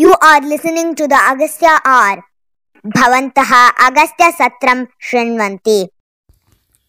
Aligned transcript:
You 0.00 0.14
are 0.20 0.42
listening 0.42 0.94
to 0.96 1.08
the 1.08 1.14
Agastya 1.16 1.80
R. 1.82 2.22
Bhavantaha 2.84 3.70
Agastya 3.80 4.30
Satram 4.30 4.88
Shrinvanti. 5.00 5.88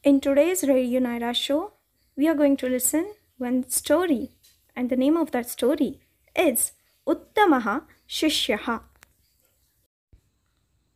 In 0.03 0.19
today's 0.19 0.63
Radio 0.63 0.99
Nyra 0.99 1.33
show, 1.33 1.71
we 2.17 2.27
are 2.27 2.35
going 2.35 2.57
to 2.57 2.67
listen 2.67 3.13
one 3.37 3.69
story 3.69 4.31
and 4.75 4.89
the 4.89 4.97
name 4.97 5.15
of 5.15 5.32
that 5.32 5.49
story 5.49 6.01
is 6.35 6.73
Uttamaha 7.07 7.83
Shishyaha. 8.09 8.82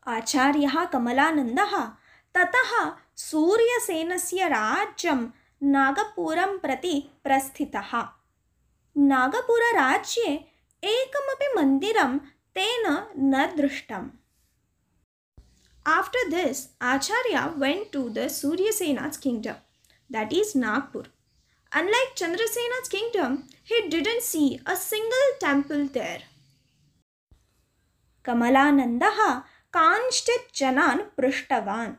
Acharyaha 0.05 0.91
Kamalanandaha 0.91 1.93
Tataha 2.35 2.95
Surya 3.15 3.79
Senasya 3.87 4.51
Rajam 4.51 5.31
राज्यं 5.63 6.61
Prati 6.61 7.09
Prasthitaha. 7.23 8.09
Nagapura 8.97 8.99
नागपुरराज्ये 8.99 10.50
एक 10.83 11.17
मन्दिरं 11.55 12.17
तेन 12.55 12.85
न 13.17 13.45
दृष्टम्। 13.57 14.07
After 15.85 16.29
this 16.29 16.61
Acharya 16.81 17.43
went 17.57 17.91
to 17.93 18.01
the 18.09 18.27
Suryasena's 18.27 19.19
kingdom 19.21 19.59
that 20.09 20.33
is 20.33 20.55
Nagpur 20.57 21.07
unlike 21.71 22.17
Chandrasena's 22.17 22.89
kingdom 22.89 23.37
he 23.71 23.81
didn't 23.87 24.21
see 24.21 24.43
a 24.67 24.75
single 24.85 25.31
temple 25.41 25.87
there 25.99 26.23
कमलानन्दः 28.25 29.19
कांश्चित् 29.73 30.57
जनान् 30.57 31.07
पृष्टवान्। 31.17 31.93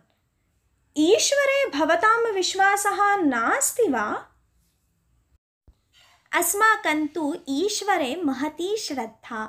ईश्वरे 0.97 1.61
भवतां 1.71 2.33
विश्वासः 2.33 3.01
नास्ति 3.17 3.89
वा? 3.89 4.07
अस्माकन्तु 6.35 7.35
ईश्वरे 7.49 8.23
महती 8.25 8.77
श्रद्धा। 8.77 9.47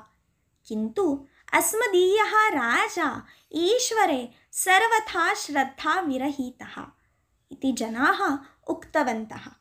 किंतु 0.67 1.27
अस्मदीय 1.53 2.23
राजा 2.49 3.27
ईश्वरे 3.53 4.29
सर्वथा 4.51 5.33
श्रद्धा 5.33 5.99
विरहितः 5.99 6.81
इति 7.51 7.71
जनाः 7.71 8.37
उक्तवन्तः। 8.67 9.51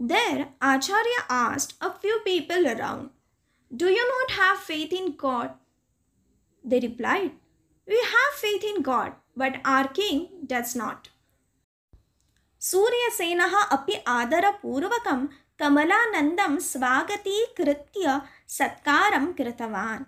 There 0.00 0.44
Acharya 0.62 1.26
asked 1.30 1.78
a 1.80 1.88
few 1.88 2.18
people 2.18 2.74
around 2.74 3.10
do 3.72 3.88
you 3.88 4.04
not 4.04 4.32
have 4.32 4.56
faith 4.56 4.92
in 4.92 5.16
god 5.20 5.50
They 6.68 6.80
replied, 6.80 7.30
We 7.88 7.98
have 8.12 8.34
faith 8.34 8.64
in 8.64 8.82
God, 8.82 9.10
but 9.40 9.54
our 9.64 9.88
king 9.88 10.20
does 10.52 10.76
not. 10.76 11.19
सूर्यसेनः 12.68 13.54
अपि 13.76 13.94
आदरपूर्वकं 14.14 15.26
कमलानन्दं 15.60 16.58
स्वागतीकृत्य 16.70 18.20
सत्कारं 18.56 19.32
कृतवान् 19.38 20.04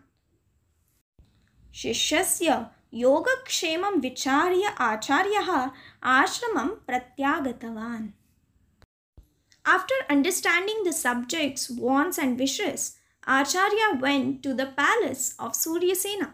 शिष्यस्य 1.83 2.59
योगक्षेमं 2.95 4.01
विचार्य 4.01 4.75
आचार्यः 4.89 5.51
आश्रमं 6.17 6.69
प्रत्यागतवान् 6.89 8.11
After 9.65 9.95
understanding 10.11 10.83
the 10.85 10.93
subject's 10.93 11.71
wants 11.71 12.19
and 12.19 12.37
wishes, 12.37 12.97
Acharya 13.27 13.99
went 14.01 14.43
to 14.43 14.55
the 14.55 14.67
palace 14.67 15.37
of 15.39 15.53
Suryasena, 15.53 16.33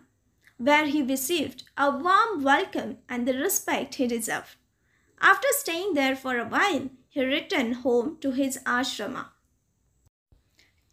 where 0.56 0.86
he 0.86 1.02
received 1.02 1.64
a 1.76 1.90
warm 1.90 2.42
welcome 2.42 2.96
and 3.06 3.28
the 3.28 3.34
respect 3.34 3.96
he 3.96 4.06
deserved. 4.06 4.56
After 5.21 5.47
staying 5.51 5.93
there 5.93 6.15
for 6.15 6.37
a 6.37 6.45
while, 6.45 6.89
he 7.09 7.23
returned 7.23 7.75
home 7.77 8.17
to 8.21 8.31
his 8.31 8.59
ashrama. 8.65 9.25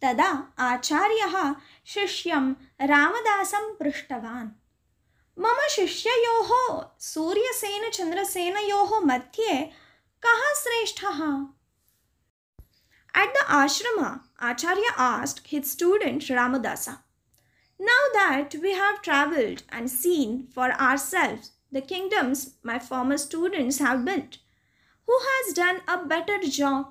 तदा 0.03 0.29
आचार्यः 0.67 1.35
शिष्यं 1.93 2.45
रामदासं 2.91 3.65
पृष्टवान् 3.79 4.49
मम 5.43 5.59
शिष्ययोः 5.75 6.49
सूर्यसेनचन्द्रसेनयोः 7.09 8.91
मध्ये 9.09 9.53
कः 10.25 10.41
श्रेष्ठः 10.63 11.19
At 13.13 13.33
the 13.33 13.45
ashrama, 13.49 14.21
Acharya 14.39 14.91
asked 14.97 15.47
his 15.47 15.69
student 15.69 16.23
Ramadasa, 16.23 16.99
Now 17.77 18.03
that 18.13 18.55
we 18.61 18.71
have 18.71 19.01
traveled 19.01 19.63
and 19.69 19.89
seen 19.89 20.47
for 20.47 20.71
ourselves 20.71 21.51
the 21.76 21.82
kingdoms 21.82 22.42
my 22.62 22.78
former 22.78 23.18
students 23.18 23.78
have 23.78 24.04
built, 24.04 24.38
who 25.06 25.16
has 25.30 25.54
done 25.54 25.80
a 25.86 25.98
better 26.12 26.38
job? 26.48 26.86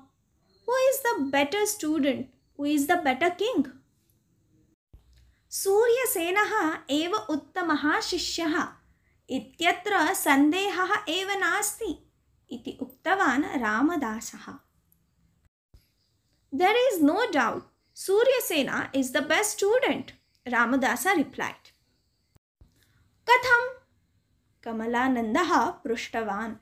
Who 0.66 0.74
is 0.90 1.00
the 1.06 1.14
better 1.32 1.66
student? 1.66 2.28
Who 2.56 2.64
is 2.64 2.86
the 2.86 2.98
better 3.08 3.30
king? 3.42 3.66
सूर्यसेनः 5.56 6.52
एव 6.90 7.12
उत्तमः 7.34 7.84
शिष्यः 8.06 8.54
इत्यत्र 9.36 10.02
सन्देहः 10.14 10.92
एव 11.08 11.30
नास्ति 11.40 11.92
इति 12.56 12.76
उक्तवान् 12.82 13.44
रामदासः 13.62 14.46
There 16.52 16.76
is 16.88 17.02
no 17.02 17.30
doubt 17.30 17.62
Suryasena 17.94 18.90
is 18.92 19.12
the 19.12 19.22
best 19.22 19.52
student, 19.52 20.12
Ramadasa 20.46 21.16
replied. 21.16 21.72
Katham? 23.26 23.75
कमलानन्दः 24.66 25.66
पृष्टवान्। 25.70 26.54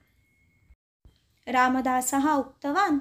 रामदासः 1.48 2.32
उक्तवान् 2.32 3.00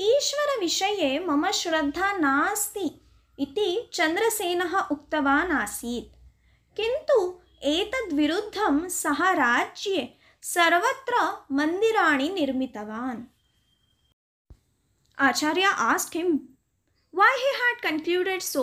ईश्वरविषये 0.00 1.18
मम 1.18 1.50
श्रद्धा 1.50 2.12
नास्ति 2.12 3.00
इति 3.38 3.90
चन्द्रसेनः 3.92 4.78
उक्तवान् 4.80 5.52
आसीत्। 5.52 6.14
किन्तु 6.76 7.40
एतद्विरुद्धं 7.62 8.88
सः 8.88 9.32
राज्ये 9.32 10.18
सर्वत्र 10.42 11.44
मन्दिराणि 11.52 12.28
निर्मितवान्। 12.28 13.24
Acharya 15.20 15.70
asked 15.92 16.14
him 16.16 16.28
why 17.14 17.30
he 17.42 17.50
had 17.60 17.78
concluded 17.86 18.42
so. 18.42 18.62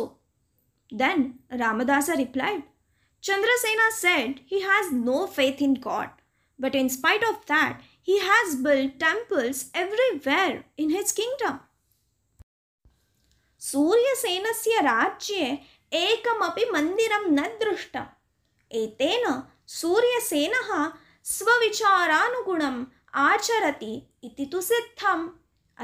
Then 0.99 1.23
Ramadasa 1.53 2.15
replied, 2.15 2.63
Chandrasena 3.24 3.90
said 3.92 4.40
he 4.46 4.60
has 4.62 4.92
no 4.92 5.26
faith 5.26 5.60
in 5.60 5.74
God, 5.74 6.10
but 6.58 6.74
in 6.74 6.88
spite 6.88 7.22
of 7.22 7.44
that, 7.46 7.80
he 8.02 8.18
has 8.18 8.56
built 8.56 8.98
temples 8.98 9.70
everywhere 9.74 10.64
in 10.76 10.90
his 10.90 11.12
kingdom. 11.12 11.60
सूर्यसेनस्य 13.60 14.80
राज्ये 14.82 15.46
एकमपि 15.92 16.64
मन्दिरं 16.72 17.26
न 17.30 17.42
दृष्टम् 17.62 18.06
एतेन 18.80 19.24
सूर्यसेनः 19.78 20.70
स्वविचारानुगुणम् 21.32 22.84
आचरति 23.24 23.94
इति 24.24 24.46
तु 24.52 24.60
सिद्धम् 24.68 25.28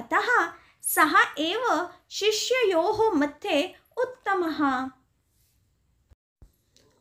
अतः 0.00 0.28
सः 0.94 1.14
एव 1.48 1.64
शिष्ययोः 2.18 2.98
मध्ये 3.20 3.62
उत्तमः 4.02 4.60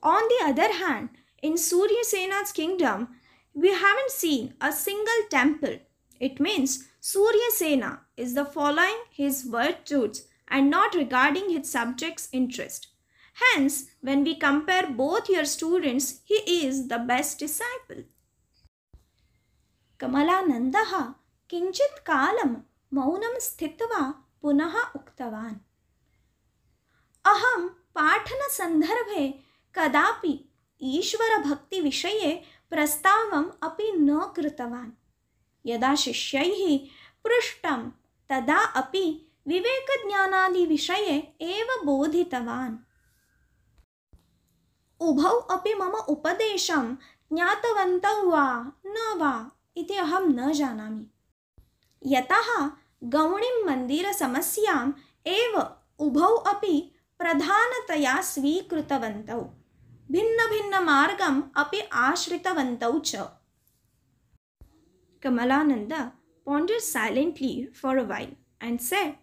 On 0.04 0.22
the 0.30 0.46
other 0.46 0.74
hand, 0.74 1.10
in 1.42 1.54
Suryasena's 1.54 2.52
kingdom, 2.52 3.08
we 3.54 3.70
haven't 3.70 4.12
seen 4.12 4.54
a 4.62 4.72
single 4.72 5.22
temple. 5.30 5.80
It 6.20 6.40
means 6.40 6.88
Suryasena 7.02 8.00
is 8.18 8.34
the 8.34 8.46
following 8.46 9.00
his 9.12 9.44
virtues 9.44 10.28
and 10.48 10.70
not 10.70 10.96
regarding 10.96 11.50
his 11.50 11.72
subjects' 11.72 12.30
interest. 12.32 12.88
Hence, 13.34 13.86
when 14.02 14.24
we 14.24 14.36
compare 14.36 14.88
both 14.88 15.30
your 15.30 15.46
students, 15.46 16.22
he 16.24 16.36
is 16.66 16.88
the 16.88 17.00
best 17.00 17.40
disciple. 17.40 18.04
कमलानन्दः 20.00 20.92
किञ्चित् 21.50 22.00
कालं 22.08 22.56
मौनं 22.94 23.40
स्थित्वा 23.40 24.02
पुनः 24.42 24.76
उक्तवान् 24.96 25.60
अहं 27.32 27.68
पाठनसन्दर्भे 27.98 29.24
कदापि 29.75 30.49
ईश्वरभक्तिविषये 30.83 32.43
प्रस्तावम् 32.71 33.51
अपि 33.63 33.93
न 33.93 34.33
कृतवान्। 34.37 34.91
यदा 35.67 35.95
शिष्यैः 35.95 36.79
पृष्टं 37.25 37.91
तदा 38.29 38.59
अपि 38.59 39.33
विवेकज्ञानादिविषये 39.49 41.17
एव 41.41 41.85
बोधितवान्। 41.85 42.77
उभौ 45.01 45.31
अपि 45.31 45.75
मम 45.75 45.93
उपदेशं 45.93 46.95
ज्ञातवन्तौ 47.33 48.31
वा 48.31 48.73
न 48.87 49.15
वा 49.17 49.51
इति 49.77 49.95
अहं 49.95 50.29
न 50.29 50.53
जानामि। 50.53 51.07
यतः 52.07 52.71
गौणीं 53.05 53.65
मन्दिरसमस्याम् 53.65 54.93
एव 55.27 55.77
उभौ 55.99 56.35
अपि 56.37 56.95
प्रधानतया 57.19 58.21
स्वीकृतवन्तौ 58.23 59.60
भिन्नभिन्नमार्गम् 60.12 61.42
अपि 61.64 61.82
आश्रितवन्तौ 62.08 62.94
च 63.00 63.28
Kamalananda 65.26 66.12
pondered 66.46 66.82
silently 66.82 67.68
for 67.74 67.98
a 67.98 68.04
while 68.04 68.34
and 68.62 68.80
said, 68.80 69.16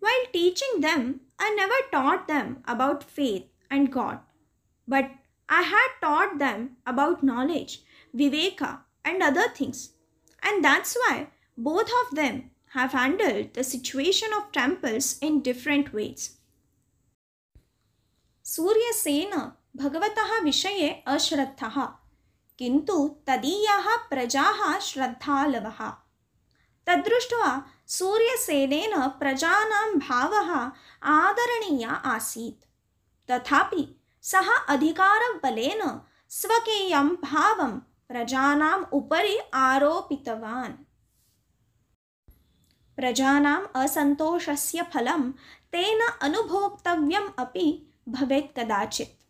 While 0.00 0.24
teaching 0.32 0.80
them, 0.80 1.20
I 1.38 1.54
never 1.54 1.78
taught 1.92 2.26
them 2.26 2.64
about 2.66 3.04
faith 3.04 3.44
and 3.70 3.92
God, 3.92 4.18
but 4.88 5.10
I 5.48 5.62
had 5.62 5.88
taught 6.00 6.38
them 6.38 6.76
about 6.84 7.22
knowledge, 7.22 7.82
viveka, 8.14 8.80
and 9.04 9.22
other 9.22 9.48
things. 9.48 9.90
And 10.42 10.64
that's 10.64 10.96
why 10.96 11.28
both 11.56 11.90
of 12.02 12.16
them 12.16 12.50
have 12.70 12.92
handled 12.92 13.54
the 13.54 13.62
situation 13.62 14.30
of 14.36 14.50
temples 14.52 15.18
in 15.20 15.42
different 15.42 15.92
ways. 15.92 16.32
Surya Sen 18.46 19.32
भगवतः 19.75 20.41
विषये 20.41 21.03
अश्रद्धः। 21.07 21.85
किन्तु 22.59 23.15
तदीयाः 23.27 23.95
प्रजाः 23.95 24.79
श्रद्धालवः। 24.79 25.89
तद्दृष्ट्वा 26.87 27.63
सूर्यसेनेन 27.87 29.07
प्रजानां 29.07 29.99
भावः 29.99 30.71
आदरणीया 31.03 31.89
आसीत्। 31.89 32.65
तथापि 33.31 34.01
सः 34.21 34.57
अधिकारबलेन 34.57 36.01
स्वकीयं 36.29 37.07
भावं 37.09 37.79
प्रजानाम् 37.79 38.85
उपरि 38.93 39.39
आरोपितवान्। 39.53 40.73
प्रजानाम् 42.95 43.67
असन्तोषस्य 43.75 44.81
फलं 44.81 45.31
तेन 45.71 46.09
अनुभोक्तव्यम् 46.21 47.29
अपि 47.39 47.93
भवेत् 48.09 48.59
कदाचित्। 48.59 49.20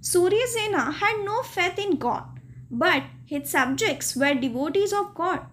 Suryasena 0.00 0.94
had 0.94 1.24
no 1.24 1.42
faith 1.42 1.78
in 1.78 1.96
God, 1.96 2.24
but 2.70 3.04
his 3.26 3.50
subjects 3.50 4.14
were 4.14 4.34
devotees 4.34 4.92
of 4.92 5.14
God. 5.14 5.46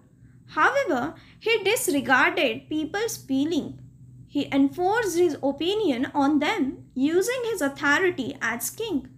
However, 0.48 1.14
he 1.40 1.64
disregarded 1.64 2.68
people's 2.68 3.16
feeling. 3.16 3.80
He 4.28 4.48
enforced 4.52 5.16
his 5.16 5.36
opinion 5.42 6.06
on 6.14 6.38
them 6.38 6.84
using 6.94 7.42
his 7.44 7.62
authority 7.62 8.36
as 8.40 8.70
king. 8.70 9.08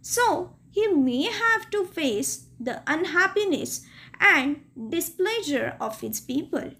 So, 0.00 0.56
he 0.70 0.86
may 0.88 1.24
have 1.24 1.70
to 1.70 1.84
face 1.84 2.46
the 2.58 2.82
unhappiness 2.86 3.84
and 4.18 4.62
displeasure 4.90 5.76
of 5.80 6.00
his 6.00 6.20
people. 6.20 6.70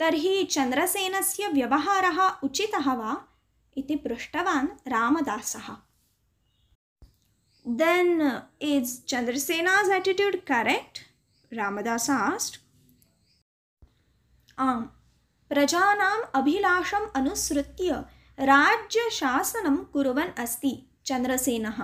तर्हि 0.00 0.44
चन्द्रसेनस्य 0.50 1.48
व्यवहारः 1.48 2.18
उचितः 2.44 2.92
वा 3.00 3.16
इति 3.76 3.96
पृष्टवान् 4.04 4.68
रामदासः 4.88 5.68
Then 7.65 8.21
uh, 8.21 8.43
is 8.59 9.01
Chandrasena's 9.07 9.89
attitude 9.89 10.45
correct? 10.45 11.05
Ramadasa 11.51 12.33
asked. 12.33 12.59
आम् 14.57 14.83
प्रजानाम् 15.51 16.21
अभिलाषम् 16.39 17.07
अनुसृत्य 17.19 17.93
राज्यशासनं 18.49 19.77
कुर्वन् 19.93 20.31
अस्ति 20.43 20.71
चन्द्रसेनः 21.05 21.81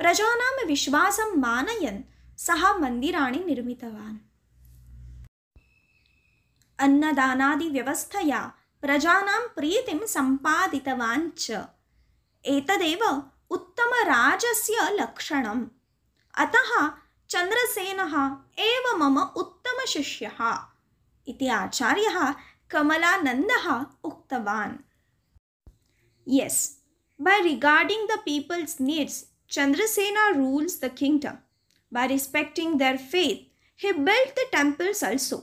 प्रजानां 0.00 0.66
विश्वासं 0.68 1.36
मानयन् 1.40 2.00
सः 2.46 2.62
मन्दिराणि 2.78 3.42
निर्मितवान् 3.48 4.16
अन्नदानादिव्यवस्थया 6.78 8.40
प्रजानां 8.82 9.42
प्रीतिं 9.56 10.00
सम्पादितवान् 10.14 11.30
च 11.38 11.64
एतदेव 12.44 13.04
उत्तमराजस्य 13.50 14.88
लक्षणम्। 15.00 15.64
अतः 16.44 16.70
चन्द्रसेनः 17.30 18.14
एव 18.66 18.96
मम 18.96 19.18
उत्तमशिष्यः 19.42 20.38
इति 21.28 21.48
आचार्यः 21.62 22.18
कमलानन्दः 22.70 23.66
उक्तवान्। 24.10 24.76
Regarding 27.48 28.08
the 28.10 28.18
people's 28.24 28.80
needs 28.80 29.24
Chandrasena 29.50 30.28
rules 30.30 30.80
the 30.80 30.94
kingdom 30.98 31.44
by 31.92 32.06
respecting 32.06 32.78
their 32.78 33.04
faith 33.12 33.48
he 33.80 33.92
built 33.92 34.34
the 34.34 34.46
temples 34.50 35.02
also. 35.02 35.36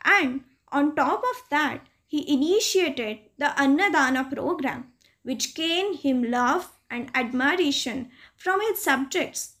And 0.00 0.40
on 0.72 0.94
top 0.94 1.22
of 1.32 1.42
that, 1.50 1.80
he 2.06 2.20
initiated 2.34 3.18
the 3.38 3.50
annadana 3.64 4.22
program, 4.32 4.92
which 5.22 5.54
gained 5.54 5.96
him 5.96 6.22
love 6.30 6.72
and 6.90 7.10
admiration 7.14 8.10
from 8.36 8.60
his 8.60 8.82
subjects. 8.82 9.56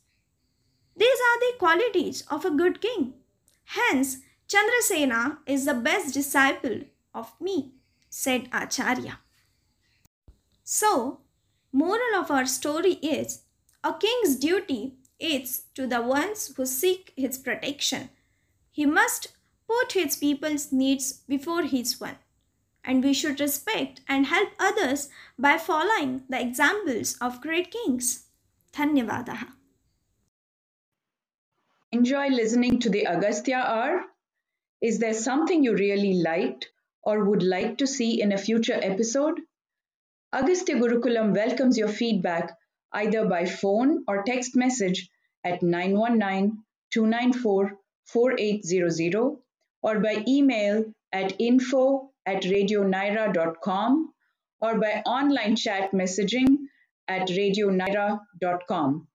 These 0.96 1.18
are 1.28 1.40
the 1.40 1.58
qualities 1.58 2.24
of 2.30 2.44
a 2.44 2.50
good 2.50 2.80
king. 2.80 3.14
Hence, 3.64 4.18
Chandrasena 4.48 5.38
is 5.46 5.64
the 5.64 5.74
best 5.74 6.14
disciple 6.14 6.82
of 7.14 7.32
me, 7.40 7.72
said 8.08 8.48
Acharya. 8.52 9.18
So, 10.64 11.20
moral 11.72 12.14
of 12.16 12.30
our 12.30 12.46
story 12.46 12.94
is 12.94 13.42
a 13.84 13.94
king's 13.94 14.36
duty 14.36 14.94
is 15.18 15.62
to 15.74 15.86
the 15.86 16.02
ones 16.02 16.52
who 16.56 16.66
seek 16.66 17.12
his 17.16 17.38
protection. 17.38 18.10
He 18.70 18.86
must 18.86 19.28
put 19.66 19.92
his 19.92 20.16
people's 20.16 20.72
needs 20.72 21.12
before 21.28 21.62
his 21.62 22.00
own 22.00 22.16
and 22.86 23.02
we 23.02 23.12
should 23.12 23.40
respect 23.40 24.00
and 24.08 24.26
help 24.26 24.50
others 24.58 25.10
by 25.38 25.58
following 25.58 26.22
the 26.28 26.40
examples 26.40 27.16
of 27.20 27.42
great 27.42 27.70
kings. 27.70 28.26
Dhanyavadaha. 28.72 29.48
Enjoy 31.92 32.28
listening 32.28 32.78
to 32.80 32.90
the 32.90 33.06
Agastya 33.06 33.56
hour? 33.56 34.04
Is 34.80 34.98
there 34.98 35.14
something 35.14 35.64
you 35.64 35.74
really 35.74 36.14
liked 36.22 36.70
or 37.02 37.24
would 37.24 37.42
like 37.42 37.78
to 37.78 37.86
see 37.86 38.20
in 38.20 38.32
a 38.32 38.38
future 38.38 38.78
episode? 38.80 39.40
Agastya 40.32 40.76
Gurukulam 40.76 41.34
welcomes 41.34 41.78
your 41.78 41.88
feedback 41.88 42.52
either 42.92 43.26
by 43.26 43.46
phone 43.46 44.04
or 44.06 44.22
text 44.22 44.54
message 44.54 45.08
at 45.44 45.62
919 45.62 46.62
294 46.90 47.78
4800 48.04 49.36
or 49.82 50.00
by 50.00 50.24
email 50.28 50.84
at 51.12 51.40
info 51.40 52.10
at 52.26 52.42
radionyra.com 52.42 54.12
or 54.60 54.78
by 54.78 55.02
online 55.06 55.56
chat 55.56 55.92
messaging 55.92 56.56
at 57.08 57.28
radionyra.com. 57.28 59.08